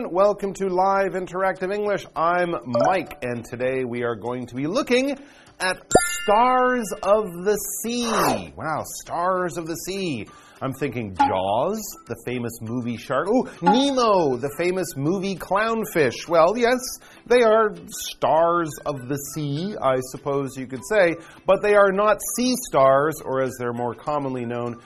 [0.00, 0.14] everyone.
[0.14, 2.06] Welcome to Live Interactive English.
[2.16, 5.18] I'm Mike, and today we are going to be looking
[5.58, 5.76] at
[6.22, 8.52] stars of the sea.
[8.56, 10.26] Wow, stars of the sea.
[10.62, 13.28] I'm thinking Jaws, the famous movie shark.
[13.30, 16.28] Oh, Nemo, the famous movie clownfish.
[16.28, 16.78] Well, yes,
[17.26, 22.18] they are stars of the sea, I suppose you could say, but they are not
[22.36, 24.76] sea stars, or as they're more commonly known,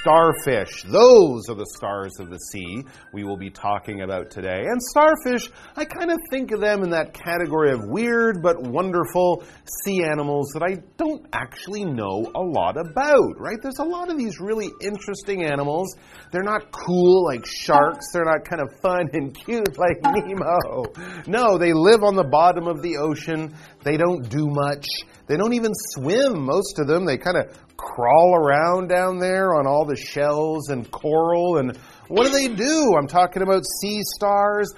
[0.00, 0.82] starfish.
[0.84, 4.64] Those are the stars of the sea we will be talking about today.
[4.66, 9.42] And starfish, I kind of think of them in that category of weird but wonderful
[9.84, 13.58] sea animals that I don't actually know a lot about, right?
[13.62, 15.94] There's a lot of these really interesting animals.
[16.32, 20.92] They're not cool like sharks, they're not kind of fun and cute like Nemo.
[21.26, 24.86] No, they live on the bottom of the ocean, they don't do much.
[25.28, 27.04] They don't even swim, most of them.
[27.04, 31.58] They kind of crawl around down there on all the shells and coral.
[31.58, 31.76] And
[32.08, 32.94] what do they do?
[32.98, 34.72] I'm talking about sea stars,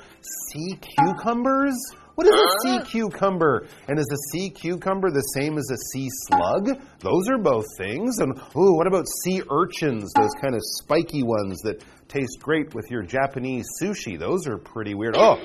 [0.51, 1.77] sea cucumbers.
[2.17, 3.67] What is a sea cucumber?
[3.89, 6.79] And is a sea cucumber the same as a sea slug?
[6.99, 8.19] Those are both things.
[8.19, 10.13] And ooh, what about sea urchins?
[10.15, 14.19] Those kind of spiky ones that taste great with your Japanese sushi.
[14.19, 15.17] Those are pretty weird.
[15.17, 15.41] Oh,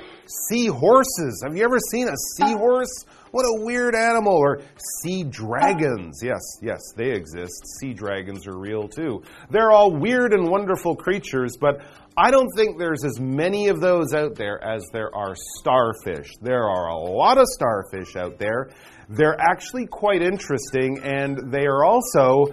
[0.49, 1.43] sea horses.
[1.45, 3.05] Have you ever seen a seahorse?
[3.35, 4.31] What a weird animal.
[4.31, 4.61] Or
[5.03, 6.21] sea dragons.
[6.23, 7.67] Yes, yes, they exist.
[7.81, 9.23] Sea dragons are real too.
[9.49, 11.81] They're all weird and wonderful creatures, but
[12.15, 16.31] I don't think there's as many of those out there as there are starfish.
[16.41, 18.69] There are a lot of starfish out there.
[19.09, 22.45] They're actually quite interesting, and they are also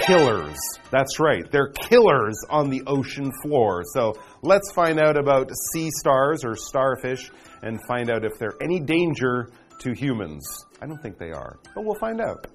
[0.00, 0.56] killers.
[0.90, 3.82] That's right, they're killers on the ocean floor.
[3.92, 7.30] So let's find out about sea stars or starfish
[7.62, 10.44] and find out if they're any danger to humans.
[10.80, 12.46] I don't think they are, but we'll find out.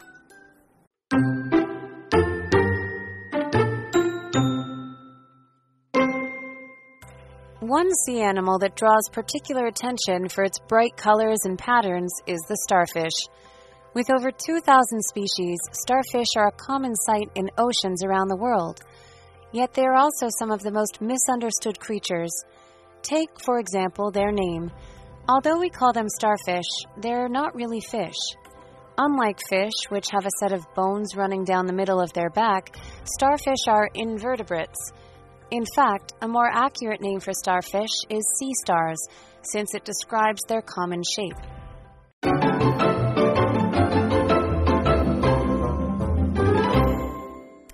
[7.69, 12.58] One sea animal that draws particular attention for its bright colors and patterns is the
[12.63, 13.13] starfish.
[13.94, 18.81] With over 2,000 species, starfish are a common sight in oceans around the world.
[19.52, 22.31] Yet they are also some of the most misunderstood creatures.
[23.02, 24.72] Take, for example, their name.
[25.29, 26.66] Although we call them starfish,
[26.97, 28.17] they're not really fish.
[28.97, 32.75] Unlike fish, which have a set of bones running down the middle of their back,
[33.03, 34.91] starfish are invertebrates.
[35.51, 38.97] In fact, a more accurate name for starfish is sea stars,
[39.44, 41.38] since it describes their common shape.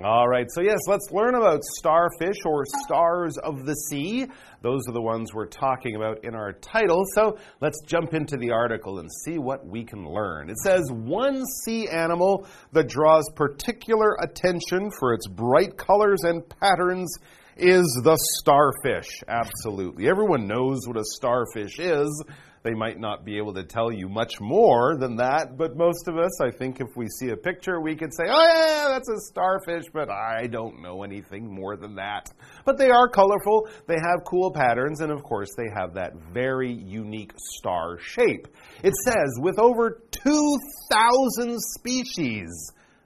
[0.06, 4.28] All right, so yes, let's learn about starfish or stars of the sea.
[4.62, 7.06] Those are the ones we're talking about in our title.
[7.16, 10.52] So let's jump into the article and see what we can learn.
[10.52, 17.12] It says one sea animal that draws particular attention for its bright colors and patterns
[17.58, 19.10] is the starfish.
[19.28, 20.08] Absolutely.
[20.08, 22.24] Everyone knows what a starfish is.
[22.66, 26.18] They might not be able to tell you much more than that, but most of
[26.18, 29.20] us, I think, if we see a picture, we could say, oh, yeah, that's a
[29.28, 32.32] starfish, but I don't know anything more than that.
[32.66, 36.74] But they are colorful, they have cool patterns, and of course, they have that very
[36.74, 38.48] unique star shape.
[38.82, 42.50] It says, with over 2,000 species.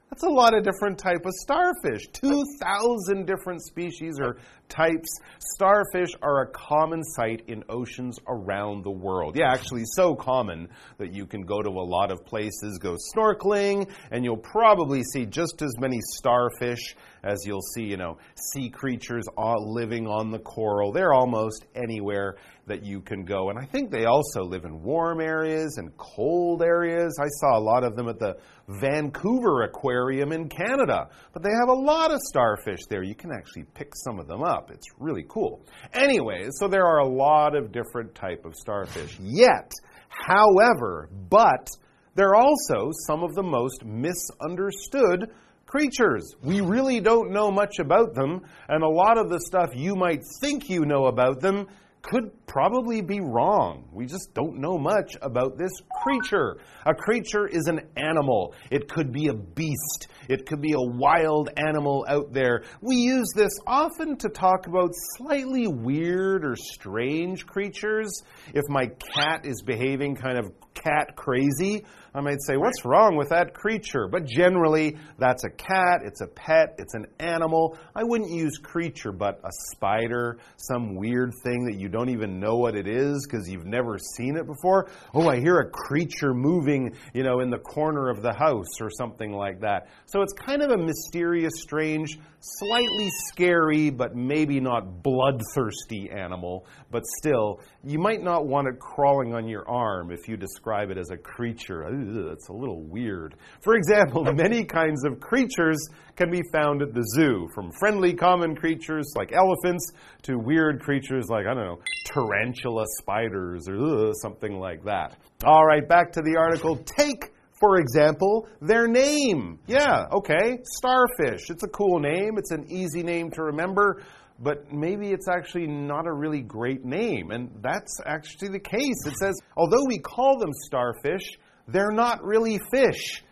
[0.10, 2.08] That's a lot of different type of starfish.
[2.14, 4.38] 2,000 different species or
[4.68, 5.08] types.
[5.54, 9.36] Starfish are a common sight in oceans around the world.
[9.36, 13.88] Yeah, actually so common that you can go to a lot of places, go snorkeling,
[14.10, 18.18] and you'll probably see just as many starfish as you'll see, you know,
[18.54, 20.92] sea creatures living on the coral.
[20.92, 22.38] They're almost anywhere
[22.68, 23.50] that you can go.
[23.50, 27.18] And I think they also live in warm areas and cold areas.
[27.20, 28.38] I saw a lot of them at the
[28.68, 31.10] Vancouver Aquarium in Canada.
[31.34, 33.04] But they have a lot of starfish there.
[33.04, 34.70] You can actually pick some of them up.
[34.72, 35.66] It's really cool.
[35.94, 39.18] Anyway, so there are a lot of different type of starfish.
[39.20, 39.72] Yet,
[40.10, 41.68] however, but
[42.16, 45.32] they're also some of the most misunderstood
[45.70, 46.34] creatures.
[46.42, 50.24] We really don't know much about them, and a lot of the stuff you might
[50.42, 51.68] think you know about them
[52.02, 53.88] could probably be wrong.
[53.92, 55.72] We just don't know much about this
[56.02, 56.58] creature.
[56.86, 61.50] A creature is an animal, it could be a beast, it could be a wild
[61.58, 62.64] animal out there.
[62.82, 68.10] We use this often to talk about slightly weird or strange creatures.
[68.54, 70.52] If my cat is behaving kind of
[70.82, 71.84] cat crazy,
[72.14, 74.08] I might say, what's wrong with that creature?
[74.08, 77.78] But generally, that's a cat, it's a pet, it's an animal.
[77.96, 82.56] I wouldn't use creature, but a spider, some weird thing that you don't even know
[82.56, 84.90] what it is because you've never seen it before.
[85.14, 88.90] Oh, I hear a creature moving, you know, in the corner of the house or
[88.90, 89.90] something like that.
[90.08, 96.66] So it's kind of a mysterious, strange, slightly scary, but maybe not bloodthirsty animal.
[96.90, 100.98] But still, you might not want it crawling on your arm if you describe it
[100.98, 101.84] as a creature.
[102.32, 103.36] It's a little weird.
[103.62, 105.78] For example, many kinds of creatures
[106.16, 109.92] can be found at the zoo, from friendly common creatures like elephants
[110.24, 115.16] to weird creatures like, I don't know, tarantula spiders or something like that.
[115.44, 116.78] All right, back to the article.
[116.78, 119.60] Take for example, their name.
[119.68, 121.50] Yeah, okay, starfish.
[121.50, 124.02] It's a cool name, it's an easy name to remember,
[124.40, 127.32] but maybe it's actually not a really great name.
[127.32, 129.06] And that's actually the case.
[129.06, 133.24] It says, although we call them starfish, they're not really fish.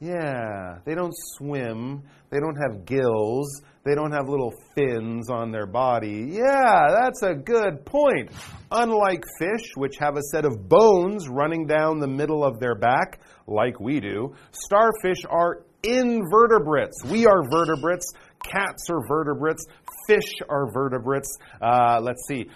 [0.00, 5.66] Yeah, they don't swim, they don't have gills, they don't have little fins on their
[5.66, 6.28] body.
[6.30, 8.30] Yeah, that's a good point.
[8.70, 13.20] Unlike fish, which have a set of bones running down the middle of their back,
[13.46, 16.96] like we do, starfish are invertebrates.
[17.04, 18.06] We are vertebrates.
[18.44, 19.64] Cats are vertebrates.
[20.06, 21.36] Fish are vertebrates.
[21.60, 22.48] Uh, let's see.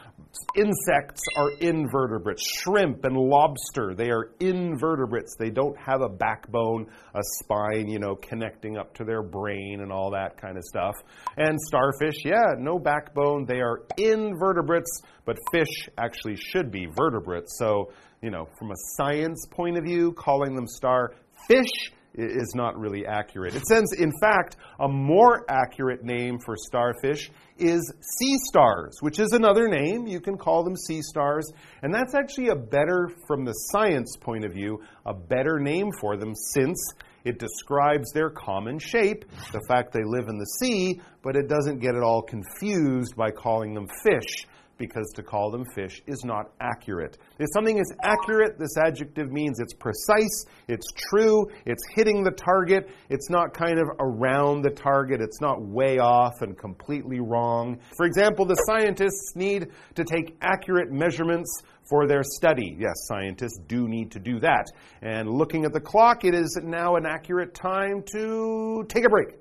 [0.54, 2.42] Insects are invertebrates.
[2.42, 5.34] Shrimp and lobster, they are invertebrates.
[5.38, 9.92] They don't have a backbone, a spine, you know, connecting up to their brain and
[9.92, 10.94] all that kind of stuff.
[11.36, 13.44] And starfish, yeah, no backbone.
[13.46, 17.56] They are invertebrates, but fish actually should be vertebrates.
[17.58, 17.92] So,
[18.22, 23.54] you know, from a science point of view, calling them starfish is not really accurate.
[23.54, 29.32] It says, in fact, a more accurate name for starfish is sea stars, which is
[29.32, 30.06] another name.
[30.06, 31.50] You can call them sea stars.
[31.82, 36.16] And that's actually a better, from the science point of view, a better name for
[36.16, 36.78] them since
[37.24, 41.80] it describes their common shape, the fact they live in the sea, but it doesn't
[41.80, 44.46] get it all confused by calling them fish
[44.78, 47.18] because to call them fish is not accurate.
[47.38, 52.90] If something is accurate, this adjective means it's precise, it's true, it's hitting the target,
[53.08, 57.78] it's not kind of around the target, it's not way off and completely wrong.
[57.96, 62.76] For example, the scientists need to take accurate measurements for their study.
[62.78, 64.66] Yes, scientists do need to do that.
[65.02, 69.38] And looking at the clock, it is now an accurate time to take a break.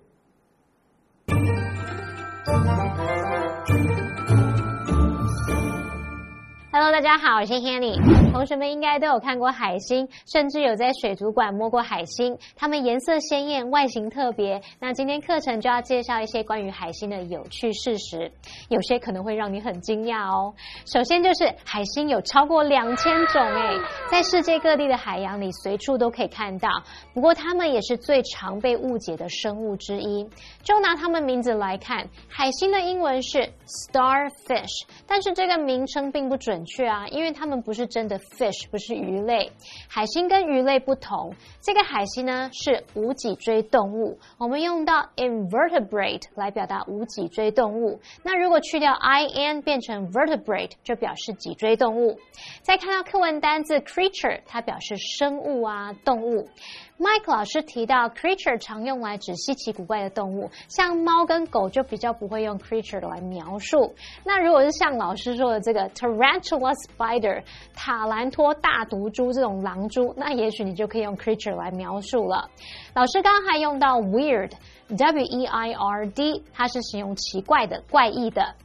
[6.77, 7.95] Hello，大家好，我是 Hanny。
[8.33, 12.37] 同学们应该都有看过海星，甚至有在水族馆摸过海星。
[12.53, 14.61] 它们颜色鲜艳，外形特别。
[14.81, 18.29] 那今天课程就要介绍一些关于海星的有趣事实，
[18.67, 20.53] 有些可能会让你很惊讶哦。
[20.85, 23.79] 首先就是海星有超过两千种，诶，
[24.11, 26.67] 在世界各地的海洋里随处都可以看到。
[27.13, 30.29] 不过它们也是最常被误解的生物之一。
[30.61, 36.64] 就拿它们名字来看，海星的英文是 starfish，但是这个名称并不准。
[36.65, 39.51] 确啊，因为它们不是真的 fish，不是鱼类。
[39.87, 44.17] 海星跟鱼类不同，这个海星呢是无脊椎动物。
[44.37, 47.99] 我们用到 invertebrate 来表达无脊椎动物。
[48.23, 52.19] 那如果去掉 i n 变成 vertebrate，就表示脊椎动物。
[52.61, 56.49] 再看到课文单字 creature，它表示生物啊，动物。
[56.97, 63.93] Mike 老师提到，creature 常用来指稀奇古怪的动物，像猫跟狗就比较不会用 creature 来描述。
[64.23, 72.49] 那如果是像老师说的这个 tarantula spider 塔兰托大毒蛛这种狼蛛，那也许你就可以用 creature 来描述了。
[72.93, 78.55] 老师刚还用到 weird，w e i r d，它是形容奇怪的、怪异的。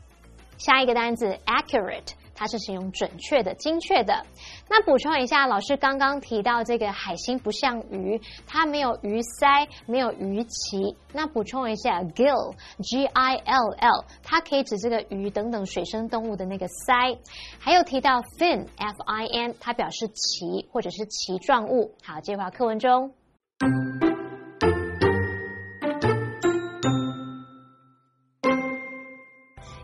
[0.57, 2.13] 下一个单词 accurate。
[2.41, 4.25] 它是形容准确的、精确的。
[4.67, 10.97] 那补充一下，老师刚刚提到这个海星不像鱼，它没有鱼鳃，没有鱼鳍。
[11.13, 17.19] 那补充一下，gill，g i l l，它可以指这个鱼等等水生动物的那个鳃。
[17.59, 21.93] 还有提到 fin，f i n，它表示鳍或者是鳍状物。
[22.03, 23.13] 好，接回课文中。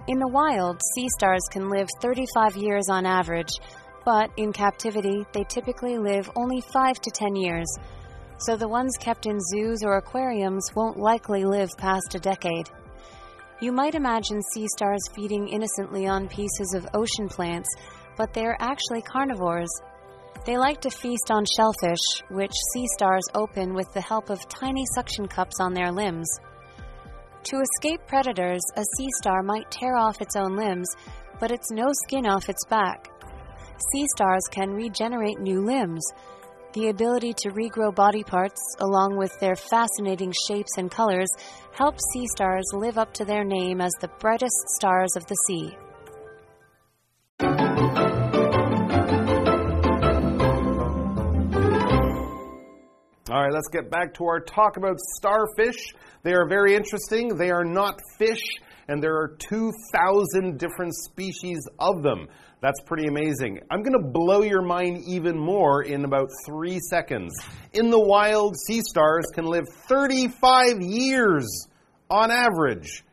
[0.09, 3.51] In the wild, sea stars can live 35 years on average,
[4.05, 7.67] but in captivity, they typically live only 5 to 10 years.
[8.39, 12.71] So the ones kept in zoos or aquariums won't likely live past a decade.
[13.61, 17.69] You might imagine sea stars feeding innocently on pieces of ocean plants,
[18.17, 19.71] but they're actually carnivores.
[20.45, 24.85] They like to feast on shellfish, which sea stars open with the help of tiny
[24.95, 26.29] suction cups on their limbs.
[27.51, 30.89] To escape predators, a sea star might tear off its own limbs,
[31.39, 33.09] but it's no skin off its back.
[33.93, 36.05] Sea stars can regenerate new limbs.
[36.73, 41.29] The ability to regrow body parts, along with their fascinating shapes and colors,
[41.71, 45.77] help sea stars live up to their name as the brightest stars of the sea.
[53.31, 55.95] All right, let's get back to our talk about starfish.
[56.27, 57.37] They are very interesting.
[57.37, 58.43] They are not fish,
[58.89, 62.27] and there are 2,000 different species of them.
[62.61, 63.61] That's pretty amazing.
[63.71, 67.33] I'm going to blow your mind even more in about three seconds.
[67.75, 71.69] In the wild, sea stars can live 35 years
[72.11, 73.05] on average.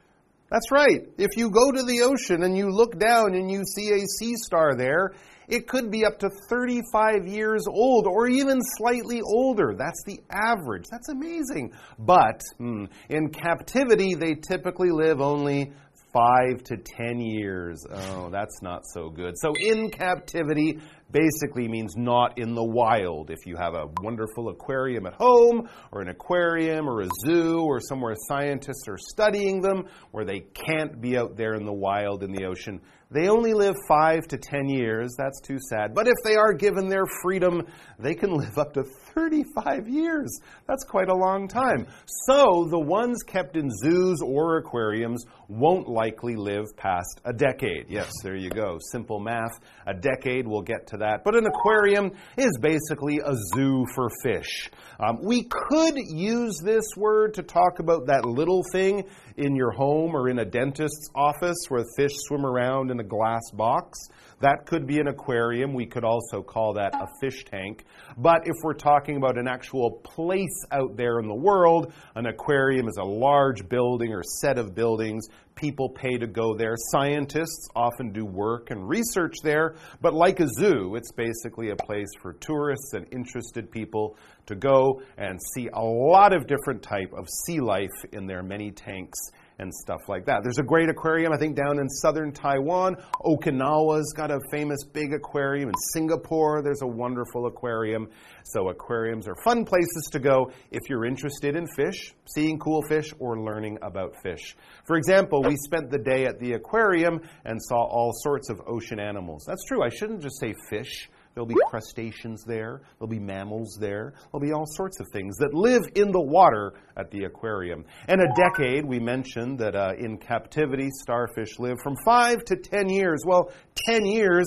[0.50, 1.01] That's right.
[1.20, 4.34] If you go to the ocean and you look down and you see a sea
[4.38, 5.13] star there,
[5.47, 9.73] it could be up to 35 years old or even slightly older.
[9.77, 10.85] That's the average.
[10.89, 11.73] That's amazing.
[12.00, 15.73] But hmm, in captivity, they typically live only
[16.13, 17.85] five to ten years.
[17.89, 19.33] Oh, that's not so good.
[19.38, 20.79] So, in captivity
[21.13, 23.29] basically means not in the wild.
[23.29, 27.79] If you have a wonderful aquarium at home, or an aquarium, or a zoo, or
[27.79, 32.34] somewhere scientists are studying them, where they can't be out there in the wild in
[32.34, 32.82] the ocean,
[33.13, 35.13] they only live five to ten years.
[35.17, 35.93] That's too sad.
[35.93, 37.62] But if they are given their freedom,
[38.00, 40.39] they can live up to 35 years.
[40.67, 41.86] That's quite a long time.
[42.25, 47.86] So the ones kept in zoos or aquariums won't likely live past a decade.
[47.88, 48.79] Yes, there you go.
[48.91, 49.60] Simple math.
[49.86, 51.24] A decade, we'll get to that.
[51.24, 54.69] But an aquarium is basically a zoo for fish.
[55.00, 59.03] Um, we could use this word to talk about that little thing
[59.37, 63.41] in your home or in a dentist's office where fish swim around in a glass
[63.53, 63.99] box.
[64.43, 65.73] That could be an aquarium.
[65.73, 67.85] We could also call that a fish tank.
[68.17, 72.89] But if we're talking about an actual place out there in the world, an aquarium
[72.89, 75.27] is a large building or set of buildings.
[75.55, 76.75] People pay to go there.
[76.91, 79.75] Scientists often do work and research there.
[80.01, 85.01] But like a zoo, it's basically a place for tourists and interested people to go
[85.17, 89.23] and see a lot of different type of sea life in their many tanks
[89.60, 90.41] and stuff like that.
[90.43, 92.95] There's a great aquarium, I think, down in southern Taiwan.
[93.24, 95.69] Okinawa's got a famous big aquarium.
[95.69, 98.10] In Singapore, there's a wonderful aquarium.
[98.45, 103.13] So, aquariums are fun places to go if you're interested in fish, seeing cool fish,
[103.19, 104.55] or learning about fish.
[104.86, 109.00] For example, we spent the day at the aquarium and saw all sorts of ocean
[109.00, 109.45] animals.
[109.48, 111.10] That's true, I shouldn't just say fish.
[111.33, 112.81] There'll be crustaceans there.
[112.97, 114.13] There'll be mammals there.
[114.31, 117.85] There'll be all sorts of things that live in the water at the aquarium.
[118.07, 122.87] And a decade, we mentioned that uh, in captivity, starfish live from five to ten
[122.87, 123.23] years.
[123.25, 124.45] Well, ten years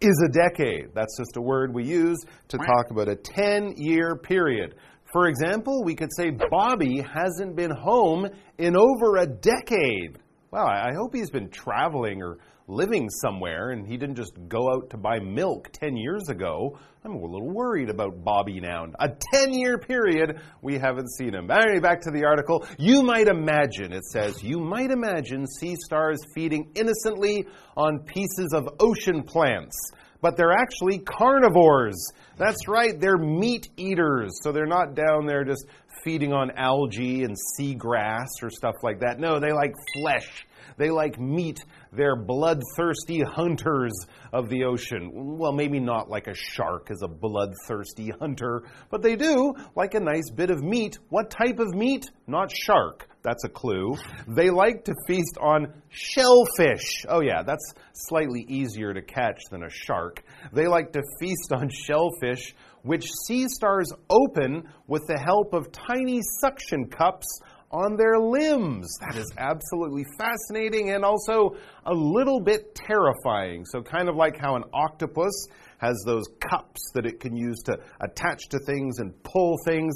[0.00, 0.88] is a decade.
[0.94, 4.74] That's just a word we use to talk about a 10 year period.
[5.12, 10.18] For example, we could say Bobby hasn't been home in over a decade.
[10.50, 14.90] Well, I hope he's been traveling or living somewhere and he didn't just go out
[14.90, 16.78] to buy milk 10 years ago.
[17.04, 18.86] I'm a little worried about Bobby now.
[18.98, 21.50] A 10 year period, we haven't seen him.
[21.50, 22.66] Anyway, back to the article.
[22.78, 28.68] You might imagine, it says, you might imagine sea stars feeding innocently on pieces of
[28.80, 29.76] ocean plants.
[30.22, 32.10] But they're actually carnivores.
[32.38, 34.38] That's right, they're meat eaters.
[34.42, 35.66] So they're not down there just
[36.02, 39.18] feeding on algae and seagrass or stuff like that.
[39.18, 40.46] No, they like flesh.
[40.76, 41.60] They like meat.
[41.96, 43.92] They're bloodthirsty hunters
[44.32, 45.10] of the ocean.
[45.38, 50.00] Well, maybe not like a shark is a bloodthirsty hunter, but they do like a
[50.00, 50.98] nice bit of meat.
[51.08, 52.06] What type of meat?
[52.26, 53.08] Not shark.
[53.22, 53.96] That's a clue.
[54.28, 57.04] They like to feast on shellfish.
[57.08, 60.22] Oh, yeah, that's slightly easier to catch than a shark.
[60.52, 66.20] They like to feast on shellfish, which sea stars open with the help of tiny
[66.40, 67.26] suction cups
[67.74, 68.88] on their limbs.
[69.00, 73.64] That is absolutely fascinating and also a little bit terrifying.
[73.66, 77.76] So, kind of like how an octopus has those cups that it can use to
[78.00, 79.92] attach to things and pull things,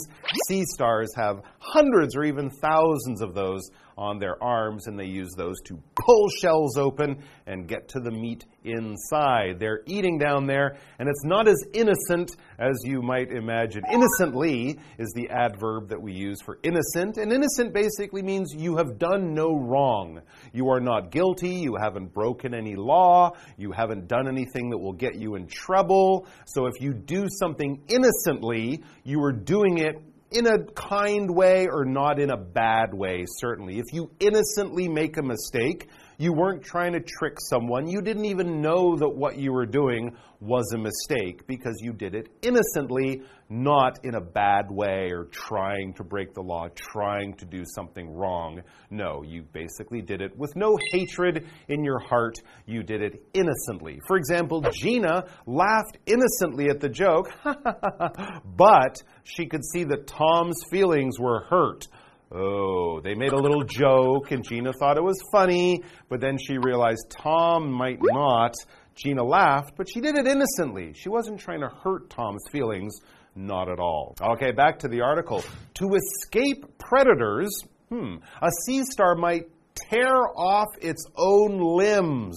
[0.48, 3.62] sea stars have hundreds or even thousands of those
[3.98, 5.76] on their arms, and they use those to
[6.06, 9.58] pull shells open and get to the meat inside.
[9.58, 13.82] They're eating down there, and it's not as innocent as you might imagine.
[13.92, 18.98] Innocently is the adverb that we use for innocent, and innocent basically means you have
[18.98, 20.20] done no wrong.
[20.52, 24.92] You are not guilty, you haven't broken any law, you haven't done anything that will
[24.92, 26.26] get you in trouble.
[26.46, 29.96] So if you do something innocently, you are doing it
[30.30, 33.78] in a kind way or not in a bad way, certainly.
[33.78, 35.88] If you innocently make a mistake,
[36.20, 37.86] You weren't trying to trick someone.
[37.86, 42.16] You didn't even know that what you were doing was a mistake because you did
[42.16, 47.46] it innocently, not in a bad way or trying to break the law, trying to
[47.46, 48.60] do something wrong.
[48.90, 52.36] No, you basically did it with no hatred in your heart.
[52.66, 54.00] You did it innocently.
[54.06, 61.18] For example, Gina laughed innocently at the joke, but she could see that Tom's feelings
[61.18, 61.86] were hurt.
[62.30, 66.58] Oh, they made a little joke, and Gina thought it was funny, but then she
[66.58, 68.52] realized Tom might not.
[68.94, 70.92] Gina laughed, but she did it innocently.
[70.94, 72.94] She wasn't trying to hurt Tom's feelings,
[73.38, 74.14] not at all.
[74.20, 75.42] Okay, back to the article.
[75.74, 77.48] To escape predators,
[77.88, 82.36] hmm, a sea star might tear off its own limbs.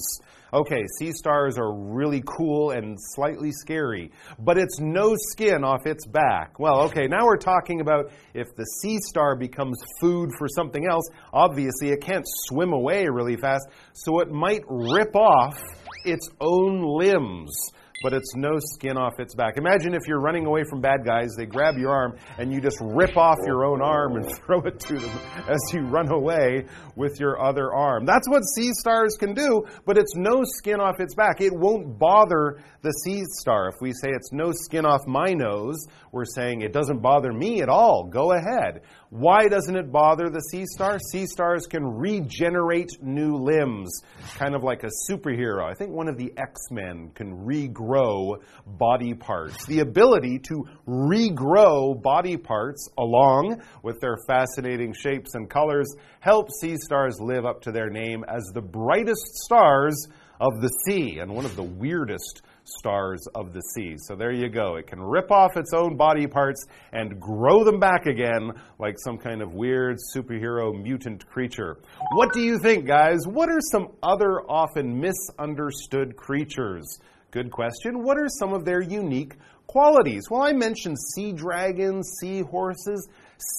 [0.54, 6.06] Okay, sea stars are really cool and slightly scary, but it's no skin off its
[6.06, 6.60] back.
[6.60, 11.06] Well, okay, now we're talking about if the sea star becomes food for something else,
[11.32, 15.58] obviously it can't swim away really fast, so it might rip off
[16.04, 19.58] its own limbs but it's no skin off its back.
[19.58, 22.78] Imagine if you're running away from bad guys, they grab your arm, and you just
[22.82, 26.66] rip off your own arm and throw it to them as you run away
[26.96, 28.06] with your other arm.
[28.06, 31.42] That's what sea stars can do, but it's no skin off its back.
[31.42, 33.70] It won't bother the sea star.
[33.70, 37.62] If we say it's no skin off my nose, we're saying it doesn't bother me
[37.62, 38.10] at all.
[38.12, 38.82] Go ahead.
[39.12, 40.98] Why doesn't it bother the sea star?
[41.12, 43.92] Sea stars can regenerate new limbs,
[44.38, 45.70] kind of like a superhero.
[45.70, 49.66] I think one of the X Men can regrow body parts.
[49.66, 56.78] The ability to regrow body parts, along with their fascinating shapes and colors, helps sea
[56.78, 60.08] stars live up to their name as the brightest stars
[60.42, 63.96] of the sea and one of the weirdest stars of the sea.
[63.98, 64.76] So there you go.
[64.76, 69.20] It can rip off its own body parts and grow them back again like some
[69.20, 71.78] kind of weird superhero mutant creature.
[72.14, 73.28] What do you think, guys?
[73.28, 77.00] What are some other often misunderstood creatures?
[77.30, 78.04] Good question.
[78.04, 79.36] What are some of their unique
[79.68, 80.24] qualities?
[80.30, 83.08] Well, I mentioned sea dragons, sea horses,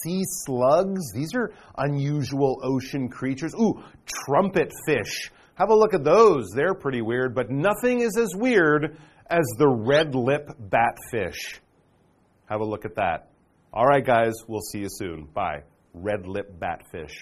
[0.02, 1.00] sea slugs.
[1.14, 3.54] These are unusual ocean creatures.
[3.54, 3.82] Ooh,
[4.26, 5.30] trumpet fish.
[5.54, 6.50] Have a look at those.
[6.54, 8.96] They're pretty weird, but nothing is as weird
[9.28, 11.58] as the red lip batfish.
[12.46, 13.30] Have a look at that.
[13.72, 15.24] All right, guys, we'll see you soon.
[15.32, 15.62] Bye.
[15.94, 17.12] Red lip batfish.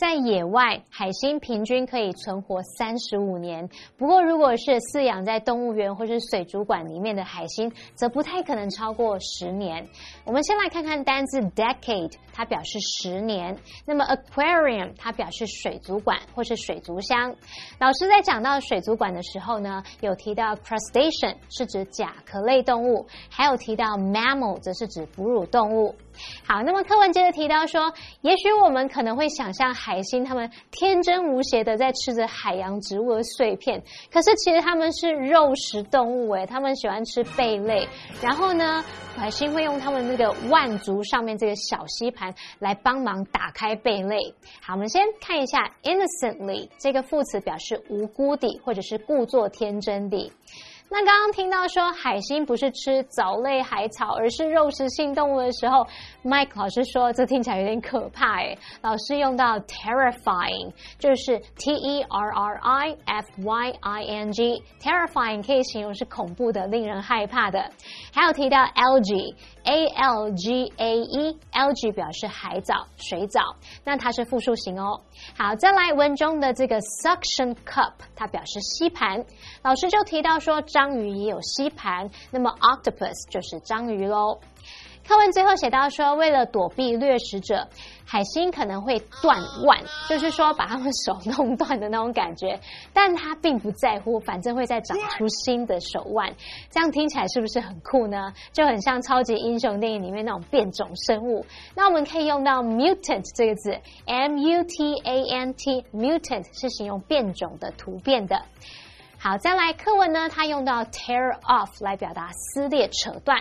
[0.00, 3.68] 在野外，海星平均可以存活三十五年。
[3.98, 9.86] 不过，如果是饲养在动物园或是水族馆里面的海星，则不太可能超过十年。
[10.24, 13.54] 我们先来看看单字 decade，它表示十年。
[13.84, 17.36] 那么 aquarium 它表示水族馆或是水族箱。
[17.78, 25.94] 老师在讲到水族馆的时候呢，有提到 crustacean 是指甲壳类动物，还有提到 mammal 则是指哺乳动物。
[26.46, 27.92] 好，那么课文接着提到说，
[28.22, 37.88] 也许我们可能会想象海星他们天真无邪的在吃着海洋植物的碎片，可是其实它们是肉食动物诶，它们喜欢吃贝类。
[38.20, 38.84] 然后呢，
[39.16, 44.34] 海星会用它们那个腕足上面这个小吸盘来帮忙打开贝类。
[44.60, 50.32] 好，我们先看一下 innocently 这个副词表示无辜地或者是故作天真地。
[50.90, 55.86] 那刚刚听到说海星不是吃藻类海草，而是肉食性动物的时候
[56.24, 58.58] ，Mike 老师说这听起来有点可怕诶。
[58.82, 67.70] 老师用到 terrifying，就是 T E R R I F Y I N G，terrifying 可以形容是恐怖的、令人害怕的。
[68.12, 69.34] 还有提到 algae。
[69.62, 73.42] A L G A E，algae 表示海藻、水藻，
[73.84, 75.02] 那它是复数形哦。
[75.36, 79.22] 好，再来文中的这个 suction cup，它表示吸盘。
[79.62, 84.40] 老师就提到说，章鱼也有吸盘，那么 octopus 就是章鱼喽。
[85.06, 87.68] 课文最后写到说，为了躲避掠食者，
[88.06, 92.58] 海星可能会断腕，就是说把他们手弄断的那种感觉。
[92.94, 96.34] 但他并不在乎，反正会再长出新的手腕。
[96.70, 98.32] 这样听起来是不是很酷呢？
[98.54, 101.44] 就很像超级英雄电影里面那种变种生物。
[101.74, 108.40] 那我们可以用到 mutant 这个字，M U T A N T，mutant 是形容变种的、突变的。
[109.22, 113.38] 好，再来课文呢，它用到 tear off 来表达撕裂、扯断。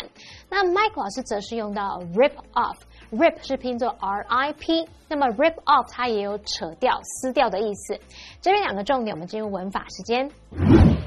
[0.50, 7.98] 那 Mike 老师则是用到 rip off，rip 是拼作 R I P，那么 rip off 它也有扯掉、撕掉的意思。
[8.42, 10.30] 这边两个重点，我们进入文法时间。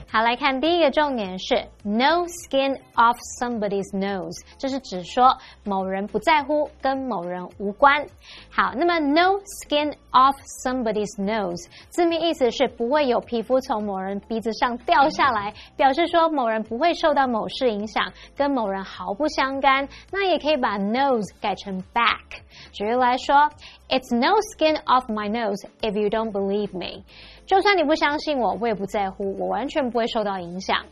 [0.09, 8.07] 好，来看第一个重点是 no skin off somebody's nose，这是指说某人不在乎，跟某人无关。
[8.55, 19.89] 好，那么 no skin off somebody's nose 字面意思是不会有皮肤从某人鼻子上掉下来，表示说某人不会受到某事影响，跟某人毫不相干。
[20.11, 22.43] 那也可以把 nose 改成 back。
[22.73, 23.51] 举例来说
[23.89, 27.05] ，It's no skin off my nose if you don't believe me。
[27.47, 30.85] 就算你不相信我，我也不在乎，我完全不会受到影响。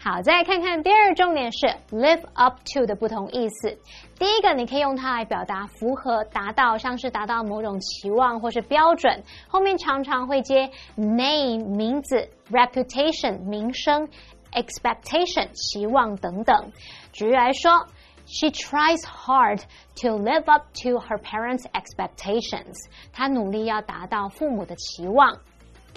[0.00, 3.76] 好，再来看看第二重点是 live up to 的不同意思。
[4.16, 9.24] 第一个，你可以用它来表达符合、达到，像是达到某种期望或是标准。
[9.48, 14.08] 后面常常会接 name 名字，reputation 名声
[14.52, 16.72] ，expectation 期望等等。
[17.12, 17.84] 举例来说
[18.26, 19.62] ，She tries hard
[20.00, 22.76] to live up to her parents' expectations。
[23.12, 25.38] 她努力要达到父母的期望。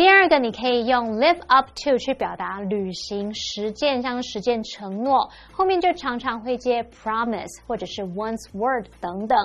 [0.01, 9.37] 第二个，你可以用 live up to 去表达履行、实践，像实践承诺，后面就常常会接 promise 或者是 one's word 等等。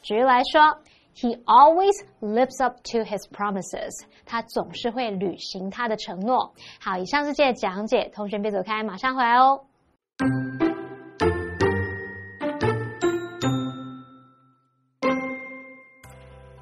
[0.00, 0.78] 举例来说
[1.14, 1.92] ，He always
[2.22, 4.06] lives up to his promises。
[4.24, 6.54] 他总是会履行他的承诺。
[6.80, 9.66] 好，以上是这讲解，同学别走开，马上回来哦。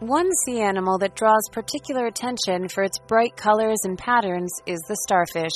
[0.06, 4.96] One sea animal that draws particular attention for its bright colors and patterns is the
[5.02, 5.50] starfish.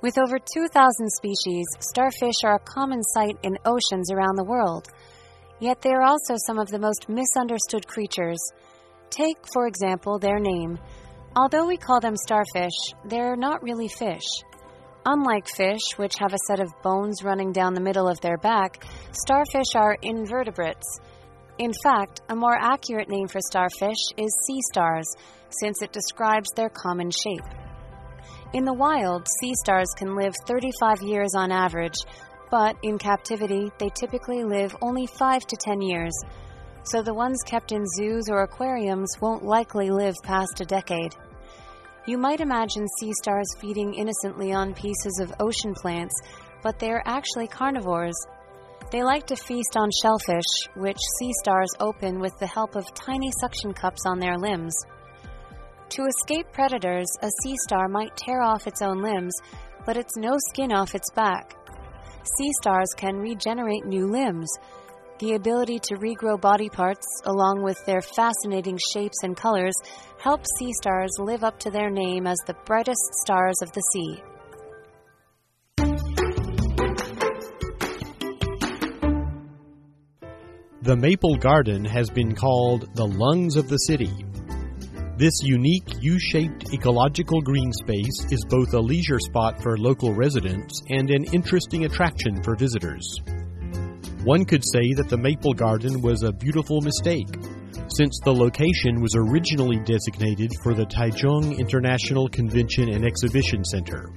[0.00, 4.86] With over 2,000 species, starfish are a common sight in oceans around the world.
[5.58, 8.38] Yet they are also some of the most misunderstood creatures.
[9.10, 10.78] Take, for example, their name.
[11.34, 14.44] Although we call them starfish, they're not really fish.
[15.04, 18.84] Unlike fish, which have a set of bones running down the middle of their back,
[19.10, 21.00] starfish are invertebrates
[21.58, 25.06] in fact, a more accurate name for starfish is sea stars,
[25.50, 27.44] since it describes their common shape.
[28.52, 31.98] In the wild, sea stars can live 35 years on average,
[32.50, 36.12] but in captivity, they typically live only 5 to 10 years.
[36.84, 41.14] So the ones kept in zoos or aquariums won't likely live past a decade.
[42.06, 46.14] You might imagine sea stars feeding innocently on pieces of ocean plants,
[46.62, 48.16] but they are actually carnivores
[48.90, 53.30] they like to feast on shellfish, which sea stars open with the help of tiny
[53.40, 54.74] suction cups on their limbs.
[55.90, 59.34] To escape predators, a sea star might tear off its own limbs,
[59.86, 61.54] but it's no skin off its back.
[62.38, 64.48] Sea stars can regenerate new limbs.
[65.18, 69.74] The ability to regrow body parts, along with their fascinating shapes and colors,
[70.18, 74.22] helps sea stars live up to their name as the brightest stars of the sea.
[80.84, 84.12] The Maple Garden has been called the lungs of the city.
[85.16, 90.82] This unique U shaped ecological green space is both a leisure spot for local residents
[90.90, 93.18] and an interesting attraction for visitors.
[94.24, 97.32] One could say that the Maple Garden was a beautiful mistake,
[97.88, 104.10] since the location was originally designated for the Taichung International Convention and Exhibition Center.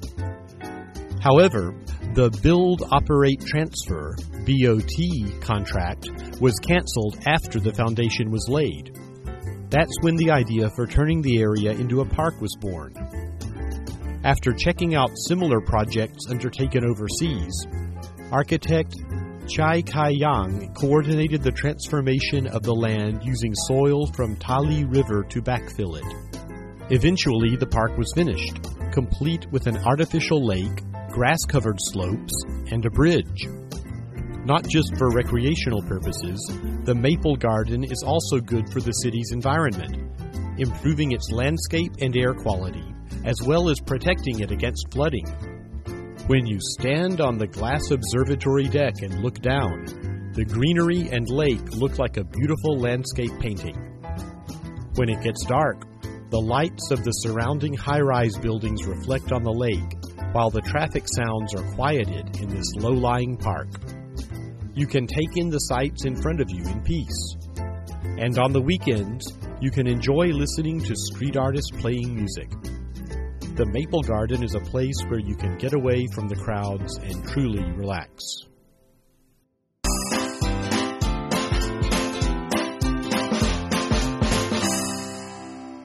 [1.21, 1.73] However,
[2.17, 4.15] the Build Operate Transfer
[4.47, 6.09] BOT contract
[6.41, 8.97] was canceled after the foundation was laid.
[9.69, 12.95] That's when the idea for turning the area into a park was born.
[14.23, 17.53] After checking out similar projects undertaken overseas,
[18.31, 18.95] architect
[19.47, 25.39] Chai Kai Yang coordinated the transformation of the land using soil from Tali River to
[25.39, 26.91] backfill it.
[26.91, 28.57] Eventually, the park was finished,
[28.91, 30.81] complete with an artificial lake,
[31.17, 32.31] grass covered slopes,
[32.69, 33.47] and a bridge.
[34.45, 36.39] Not just for recreational purposes,
[36.83, 39.97] the Maple Garden is also good for the city's environment,
[40.59, 42.83] improving its landscape and air quality,
[43.25, 45.25] as well as protecting it against flooding.
[46.27, 51.71] When you stand on the glass observatory deck and look down, the greenery and lake
[51.71, 53.75] look like a beautiful landscape painting.
[54.93, 55.81] When it gets dark,
[56.29, 59.96] the lights of the surrounding high rise buildings reflect on the lake,
[60.31, 63.67] while the traffic sounds are quieted in this low lying park.
[64.73, 67.37] You can take in the sights in front of you in peace.
[68.19, 72.49] And on the weekends, you can enjoy listening to street artists playing music.
[73.55, 77.27] The Maple Garden is a place where you can get away from the crowds and
[77.27, 78.45] truly relax.